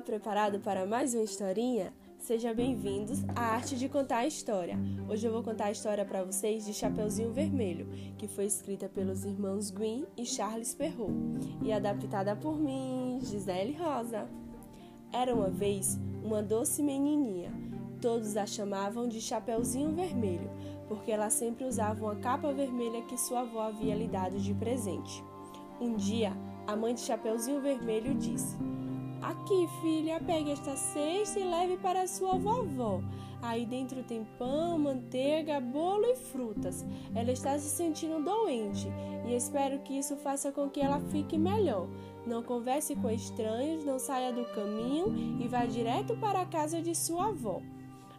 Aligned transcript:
Preparado 0.00 0.58
para 0.58 0.86
mais 0.86 1.12
uma 1.12 1.22
historinha? 1.22 1.92
Sejam 2.18 2.54
bem-vindos 2.54 3.22
à 3.36 3.54
Arte 3.54 3.76
de 3.76 3.88
Contar 3.88 4.18
a 4.18 4.26
História. 4.26 4.78
Hoje 5.08 5.26
eu 5.26 5.32
vou 5.32 5.42
contar 5.42 5.66
a 5.66 5.70
história 5.70 6.04
para 6.04 6.24
vocês 6.24 6.64
de 6.64 6.72
Chapeuzinho 6.72 7.30
Vermelho, 7.30 7.86
que 8.16 8.26
foi 8.26 8.46
escrita 8.46 8.88
pelos 8.88 9.24
irmãos 9.24 9.70
Gwyn 9.70 10.06
e 10.16 10.24
Charles 10.24 10.74
Perrault 10.74 11.38
e 11.62 11.72
adaptada 11.72 12.34
por 12.34 12.58
mim, 12.58 13.18
Gisele 13.22 13.76
Rosa. 13.76 14.26
Era 15.12 15.34
uma 15.34 15.50
vez 15.50 16.00
uma 16.24 16.42
doce 16.42 16.82
menininha. 16.82 17.52
Todos 18.00 18.36
a 18.36 18.46
chamavam 18.46 19.06
de 19.06 19.20
Chapeuzinho 19.20 19.94
Vermelho, 19.94 20.50
porque 20.88 21.12
ela 21.12 21.28
sempre 21.28 21.64
usava 21.64 22.02
uma 22.02 22.16
capa 22.16 22.50
vermelha 22.52 23.02
que 23.02 23.20
sua 23.20 23.40
avó 23.40 23.60
havia 23.60 23.94
lhe 23.94 24.08
dado 24.08 24.38
de 24.38 24.54
presente. 24.54 25.22
Um 25.80 25.94
dia, 25.94 26.32
a 26.66 26.74
mãe 26.74 26.94
de 26.94 27.00
Chapeuzinho 27.00 27.60
Vermelho 27.60 28.14
disse: 28.14 28.56
Aqui, 29.22 29.68
filha, 29.80 30.20
pegue 30.20 30.50
esta 30.50 30.74
cesta 30.76 31.38
e 31.38 31.44
leve 31.44 31.76
para 31.76 32.08
sua 32.08 32.36
vovó. 32.36 33.00
Aí 33.40 33.64
dentro 33.64 34.02
tem 34.02 34.24
pão, 34.36 34.78
manteiga, 34.78 35.60
bolo 35.60 36.04
e 36.06 36.16
frutas. 36.16 36.84
Ela 37.14 37.30
está 37.30 37.56
se 37.58 37.68
sentindo 37.68 38.24
doente 38.24 38.88
e 39.26 39.34
espero 39.34 39.78
que 39.80 39.96
isso 39.96 40.16
faça 40.16 40.50
com 40.50 40.68
que 40.68 40.80
ela 40.80 41.00
fique 41.12 41.38
melhor. 41.38 41.88
Não 42.26 42.42
converse 42.42 42.96
com 42.96 43.10
estranhos, 43.10 43.84
não 43.84 43.98
saia 43.98 44.32
do 44.32 44.44
caminho 44.54 45.38
e 45.40 45.46
vá 45.46 45.66
direto 45.66 46.16
para 46.16 46.42
a 46.42 46.46
casa 46.46 46.82
de 46.82 46.94
sua 46.94 47.28
avó. 47.28 47.60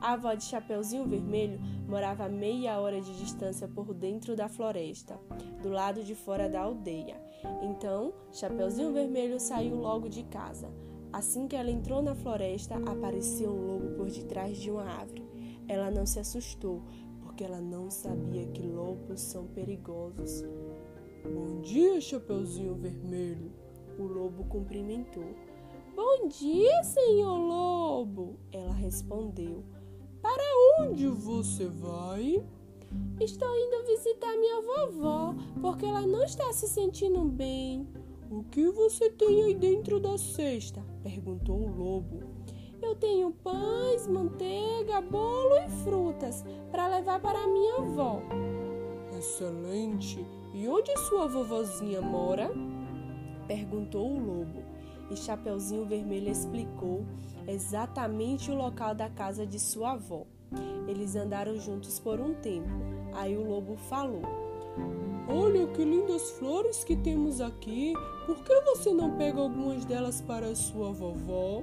A 0.00 0.12
avó 0.12 0.34
de 0.34 0.44
Chapeuzinho 0.44 1.06
Vermelho 1.06 1.58
morava 1.88 2.24
a 2.24 2.28
meia 2.28 2.78
hora 2.78 3.00
de 3.00 3.16
distância 3.18 3.66
por 3.66 3.94
dentro 3.94 4.36
da 4.36 4.48
floresta, 4.48 5.18
do 5.62 5.70
lado 5.70 6.02
de 6.04 6.14
fora 6.14 6.48
da 6.48 6.60
aldeia. 6.60 7.20
Então, 7.62 8.12
Chapeuzinho 8.30 8.92
Vermelho 8.92 9.40
saiu 9.40 9.76
logo 9.76 10.08
de 10.08 10.22
casa. 10.24 10.70
Assim 11.12 11.48
que 11.48 11.56
ela 11.56 11.70
entrou 11.70 12.02
na 12.02 12.14
floresta, 12.14 12.76
apareceu 12.90 13.50
um 13.50 13.66
lobo 13.66 13.96
por 13.96 14.10
detrás 14.10 14.58
de 14.58 14.70
uma 14.70 14.84
árvore. 14.84 15.24
Ela 15.66 15.90
não 15.90 16.04
se 16.04 16.20
assustou, 16.20 16.82
porque 17.22 17.42
ela 17.42 17.60
não 17.60 17.90
sabia 17.90 18.46
que 18.48 18.62
lobos 18.62 19.20
são 19.20 19.46
perigosos. 19.46 20.44
Bom 21.24 21.60
dia, 21.62 22.00
Chapeuzinho 22.00 22.74
Vermelho. 22.74 23.50
O 23.98 24.04
lobo 24.04 24.44
cumprimentou. 24.44 25.34
Bom 25.94 26.28
dia, 26.28 26.82
senhor 26.84 27.38
lobo. 27.38 28.38
Ela 28.52 28.72
respondeu. 28.72 29.64
Para 30.36 30.84
onde 30.84 31.08
você 31.08 31.66
vai? 31.66 32.44
Estou 33.18 33.48
indo 33.56 33.86
visitar 33.86 34.36
minha 34.36 34.60
vovó, 34.60 35.34
porque 35.62 35.86
ela 35.86 36.02
não 36.02 36.22
está 36.24 36.52
se 36.52 36.68
sentindo 36.68 37.24
bem. 37.24 37.88
O 38.30 38.44
que 38.44 38.68
você 38.68 39.08
tem 39.08 39.44
aí 39.44 39.54
dentro 39.54 39.98
da 39.98 40.18
cesta? 40.18 40.84
perguntou 41.02 41.58
o 41.58 41.74
lobo. 41.74 42.20
Eu 42.82 42.94
tenho 42.96 43.30
pães, 43.30 44.06
manteiga, 44.06 45.00
bolo 45.00 45.56
e 45.56 45.70
frutas 45.82 46.44
para 46.70 46.86
levar 46.86 47.18
para 47.18 47.46
minha 47.46 47.76
avó. 47.76 48.20
Excelente! 49.16 50.22
E 50.52 50.68
onde 50.68 50.94
sua 51.08 51.26
vovozinha 51.26 52.02
mora? 52.02 52.50
perguntou 53.48 54.06
o 54.06 54.18
lobo. 54.18 54.75
E 55.10 55.16
Chapeuzinho 55.16 55.86
Vermelho 55.86 56.30
explicou 56.30 57.04
exatamente 57.46 58.50
o 58.50 58.54
local 58.54 58.94
da 58.94 59.08
casa 59.08 59.46
de 59.46 59.58
sua 59.58 59.92
avó. 59.92 60.24
Eles 60.88 61.16
andaram 61.16 61.58
juntos 61.58 61.98
por 61.98 62.20
um 62.20 62.34
tempo. 62.34 62.68
Aí 63.12 63.36
o 63.36 63.48
lobo 63.48 63.76
falou: 63.76 64.22
Olha 65.28 65.66
que 65.68 65.84
lindas 65.84 66.30
flores 66.32 66.84
que 66.84 66.96
temos 66.96 67.40
aqui. 67.40 67.94
Por 68.26 68.42
que 68.44 68.60
você 68.62 68.92
não 68.92 69.16
pega 69.16 69.40
algumas 69.40 69.84
delas 69.84 70.20
para 70.20 70.54
sua 70.54 70.92
vovó? 70.92 71.62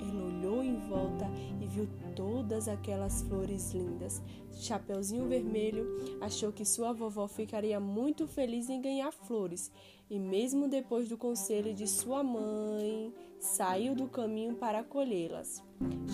Ele 0.00 0.22
olhou 0.22 0.62
em 0.62 0.76
volta 0.88 1.28
e 1.60 1.66
viu 1.66 1.88
todas 2.14 2.68
aquelas 2.68 3.22
flores 3.22 3.72
lindas. 3.72 4.22
Chapeuzinho 4.52 5.28
Vermelho 5.28 5.86
achou 6.20 6.52
que 6.52 6.64
sua 6.64 6.92
vovó 6.92 7.26
ficaria 7.26 7.78
muito 7.80 8.26
feliz 8.26 8.68
em 8.68 8.80
ganhar 8.80 9.12
flores 9.12 9.70
e, 10.08 10.18
mesmo 10.18 10.68
depois 10.68 11.08
do 11.08 11.16
conselho 11.16 11.74
de 11.74 11.86
sua 11.86 12.22
mãe, 12.22 13.12
saiu 13.38 13.94
do 13.94 14.06
caminho 14.06 14.54
para 14.54 14.82
colhê-las. 14.82 15.62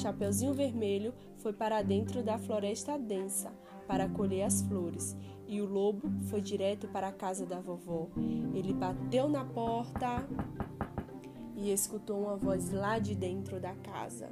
Chapeuzinho 0.01 0.55
Vermelho 0.55 1.13
foi 1.37 1.53
para 1.53 1.83
dentro 1.83 2.23
da 2.23 2.39
floresta 2.39 2.99
densa 2.99 3.53
para 3.87 4.09
colher 4.09 4.45
as 4.45 4.63
flores 4.63 5.17
e 5.47 5.61
o 5.61 5.67
lobo 5.67 6.09
foi 6.29 6.41
direto 6.41 6.87
para 6.89 7.09
a 7.09 7.13
casa 7.13 7.45
da 7.45 7.61
vovó. 7.61 8.09
Ele 8.55 8.73
bateu 8.73 9.29
na 9.29 9.45
porta 9.45 10.25
e 11.57 11.73
escutou 11.73 12.23
uma 12.23 12.37
voz 12.37 12.71
lá 12.71 12.99
de 12.99 13.15
dentro 13.15 13.61
da 13.61 13.75
casa. 13.75 14.31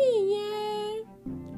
Quem 0.00 0.34
é? 0.34 1.04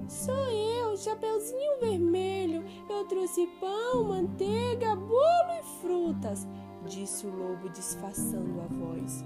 Sou 0.08 0.34
eu, 0.34 0.96
Chapeuzinho 0.96 1.78
Vermelho. 1.80 2.64
Eu 2.90 3.04
trouxe 3.04 3.46
pão, 3.60 4.02
manteiga, 4.02 4.96
bolo 4.96 5.52
e 5.60 5.80
frutas, 5.80 6.44
disse 6.88 7.24
o 7.24 7.30
lobo 7.30 7.68
disfarçando 7.68 8.60
a 8.60 8.66
voz. 8.66 9.24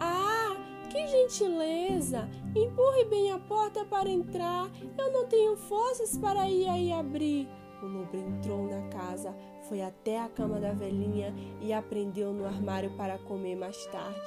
Ah, 0.00 0.54
que 0.90 1.06
gentileza! 1.06 2.28
Empurre 2.54 3.06
bem 3.06 3.32
a 3.32 3.38
porta 3.38 3.86
para 3.86 4.10
entrar. 4.10 4.70
Eu 4.98 5.10
não 5.10 5.26
tenho 5.26 5.56
forças 5.56 6.18
para 6.18 6.46
ir 6.50 6.68
aí 6.68 6.92
abrir. 6.92 7.48
O 7.82 7.86
lobo 7.86 8.16
entrou 8.16 8.68
na 8.68 8.88
casa, 8.88 9.34
foi 9.68 9.82
até 9.82 10.20
a 10.20 10.28
cama 10.28 10.58
da 10.58 10.72
velhinha 10.72 11.34
e 11.60 11.72
a 11.72 11.80
prendeu 11.80 12.32
no 12.32 12.44
armário 12.44 12.90
para 12.96 13.18
comer 13.18 13.56
mais 13.56 13.86
tarde. 13.86 14.18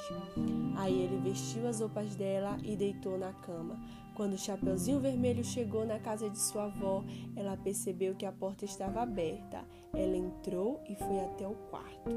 Aí 0.76 1.02
ele 1.02 1.18
vestiu 1.18 1.66
as 1.66 1.80
roupas 1.80 2.14
dela 2.14 2.56
e 2.62 2.76
deitou 2.76 3.18
na 3.18 3.32
cama. 3.32 3.78
Quando 4.14 4.34
o 4.34 4.38
Chapeuzinho 4.38 5.00
Vermelho 5.00 5.42
chegou 5.42 5.86
na 5.86 5.98
casa 5.98 6.28
de 6.28 6.38
sua 6.38 6.64
avó, 6.64 7.02
ela 7.34 7.56
percebeu 7.56 8.14
que 8.14 8.26
a 8.26 8.32
porta 8.32 8.64
estava 8.64 9.00
aberta. 9.00 9.64
Ela 9.94 10.16
entrou 10.16 10.80
e 10.88 10.94
foi 10.94 11.20
até 11.20 11.46
o 11.46 11.54
quarto. 11.70 12.10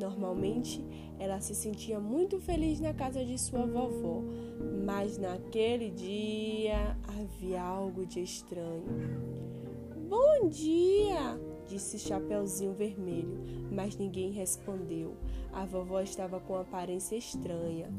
Normalmente, 0.00 0.84
ela 1.18 1.40
se 1.40 1.54
sentia 1.54 2.00
muito 2.00 2.40
feliz 2.40 2.80
na 2.80 2.94
casa 2.94 3.24
de 3.24 3.38
sua 3.38 3.66
vovó, 3.66 4.22
mas 4.84 5.18
naquele 5.18 5.90
dia 5.90 6.96
havia 7.06 7.62
algo 7.62 8.06
de 8.06 8.22
estranho. 8.22 9.45
Bom 10.46 10.50
dia, 10.50 11.40
disse 11.66 11.98
Chapeuzinho 11.98 12.72
Vermelho, 12.72 13.36
mas 13.68 13.96
ninguém 13.96 14.30
respondeu. 14.30 15.16
A 15.52 15.64
vovó 15.64 16.00
estava 16.00 16.38
com 16.38 16.54
aparência 16.54 17.16
estranha. 17.16 17.92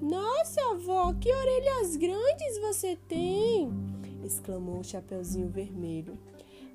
Nossa, 0.00 0.60
avó, 0.72 1.14
que 1.14 1.32
orelhas 1.32 1.94
grandes 1.94 2.58
você 2.58 2.96
tem! 3.06 3.70
exclamou 4.24 4.80
o 4.80 4.84
Chapeuzinho 4.84 5.48
Vermelho. 5.48 6.18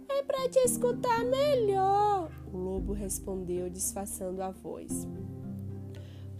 É 0.07 0.23
para 0.23 0.47
te 0.47 0.59
escutar 0.59 1.25
melhor, 1.25 2.31
o 2.53 2.57
lobo 2.57 2.93
respondeu, 2.93 3.69
disfarçando 3.69 4.41
a 4.41 4.51
voz. 4.51 5.05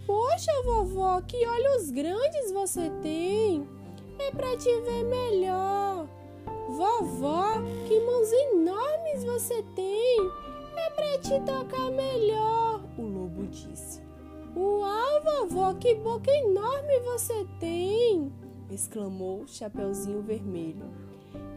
Poxa, 0.06 0.62
vovó, 0.64 1.20
que 1.20 1.46
olhos 1.46 1.90
grandes 1.90 2.50
você 2.52 2.88
tem! 3.02 3.68
É 4.18 4.30
para 4.30 4.56
te 4.56 4.80
ver 4.80 5.04
melhor. 5.04 5.87
Vovó, 6.78 7.54
que 7.88 8.00
mãos 8.02 8.30
enormes 8.30 9.24
você 9.24 9.64
tem! 9.74 10.30
É 10.76 10.90
para 10.90 11.18
te 11.18 11.40
tocar 11.40 11.90
melhor, 11.90 12.80
o 12.96 13.02
lobo 13.02 13.48
disse. 13.48 14.00
Uau, 14.56 15.20
vovó, 15.24 15.74
que 15.74 15.96
boca 15.96 16.30
enorme 16.30 17.00
você 17.00 17.44
tem! 17.58 18.32
exclamou 18.70 19.44
Chapeuzinho 19.48 20.22
Vermelho. 20.22 20.88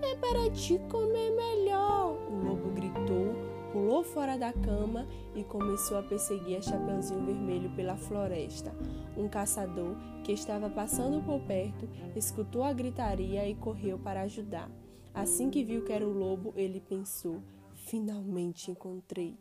É 0.01 0.15
para 0.15 0.49
te 0.49 0.79
comer 0.89 1.29
melhor, 1.29 2.17
o 2.27 2.43
lobo 2.43 2.71
gritou, 2.71 3.35
pulou 3.71 4.03
fora 4.03 4.39
da 4.39 4.51
cama 4.51 5.05
e 5.35 5.43
começou 5.43 5.99
a 5.99 6.01
perseguir 6.01 6.57
a 6.57 6.61
Chapeuzinho 6.63 7.28
Vermelho 7.28 7.69
pela 7.75 7.96
floresta. 7.96 8.73
Um 9.16 9.29
caçador 9.29 9.96
que 10.23 10.31
estava 10.31 10.67
passando 10.67 11.23
por 11.23 11.40
perto 11.41 11.87
escutou 12.16 12.63
a 12.63 12.73
gritaria 12.73 13.47
e 13.47 13.53
correu 13.53 13.99
para 13.99 14.22
ajudar. 14.22 14.67
Assim 15.13 15.49
que 15.49 15.63
viu 15.63 15.84
que 15.84 15.91
era 15.91 16.08
o 16.08 16.11
lobo, 16.11 16.53
ele 16.55 16.79
pensou: 16.79 17.41
finalmente 17.73 18.72
encontrei. 18.72 19.37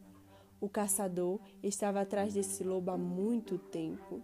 O 0.61 0.69
caçador 0.69 1.40
estava 1.62 2.02
atrás 2.02 2.34
desse 2.34 2.62
lobo 2.62 2.90
há 2.90 2.99
muito 2.99 3.56
tempo. 3.56 4.20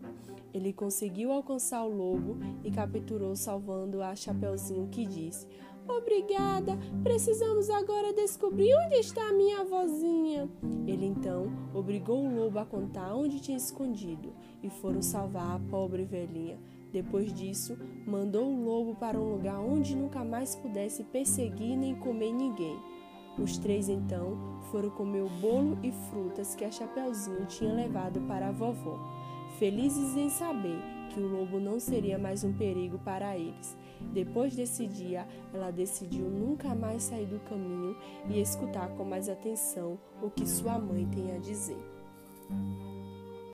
Ele 0.53 0.71
conseguiu 0.73 1.33
alcançar 1.33 1.83
o 1.85 1.89
lobo 1.89 2.37
e 2.63 2.71
capturou, 2.71 3.35
salvando 3.35 4.03
a 4.03 4.15
Chapeuzinho, 4.15 4.89
que 4.89 5.07
disse: 5.07 5.47
Obrigada, 5.89 6.77
precisamos 7.03 7.71
agora 7.71 8.13
descobrir 8.13 8.75
onde 8.75 8.97
está 8.97 9.29
a 9.29 9.33
minha 9.33 9.65
vozinha. 9.65 10.51
Ele 10.87 11.07
então 11.07 11.47
obrigou 11.73 12.27
o 12.27 12.35
lobo 12.35 12.59
a 12.59 12.67
contar 12.67 13.15
onde 13.15 13.41
tinha 13.41 13.57
escondido 13.57 14.35
e 14.63 14.69
foram 14.69 15.01
salvar 15.01 15.57
a 15.57 15.71
pobre 15.71 16.05
velhinha. 16.05 16.59
Depois 16.97 17.31
disso, 17.31 17.77
mandou 18.07 18.47
o 18.47 18.65
lobo 18.65 18.95
para 18.95 19.21
um 19.21 19.33
lugar 19.33 19.61
onde 19.61 19.95
nunca 19.95 20.25
mais 20.25 20.57
pudesse 20.57 21.05
perseguir 21.05 21.77
nem 21.77 21.95
comer 21.95 22.33
ninguém. 22.33 22.75
Os 23.39 23.59
três 23.59 23.91
então 23.91 24.63
foram 24.71 24.89
comer 24.89 25.21
o 25.21 25.29
bolo 25.29 25.79
e 25.83 25.93
frutas 25.93 26.55
que 26.55 26.65
a 26.65 26.71
Chapeuzinho 26.71 27.45
tinha 27.45 27.71
levado 27.75 28.19
para 28.23 28.49
a 28.49 28.51
vovó, 28.51 28.99
felizes 29.59 30.17
em 30.17 30.31
saber 30.31 30.81
que 31.11 31.21
o 31.21 31.29
lobo 31.29 31.61
não 31.61 31.79
seria 31.79 32.17
mais 32.17 32.45
um 32.45 32.55
perigo 32.55 32.99
para 33.01 33.37
eles. 33.37 33.77
Depois 34.15 34.57
desse 34.57 34.87
dia, 34.87 35.29
ela 35.53 35.71
decidiu 35.71 36.31
nunca 36.31 36.75
mais 36.75 37.03
sair 37.03 37.27
do 37.27 37.41
caminho 37.41 37.95
e 38.31 38.41
escutar 38.41 38.89
com 38.97 39.05
mais 39.05 39.29
atenção 39.29 39.99
o 40.23 40.31
que 40.31 40.49
sua 40.49 40.79
mãe 40.79 41.07
tem 41.15 41.37
a 41.37 41.39
dizer. 41.39 41.77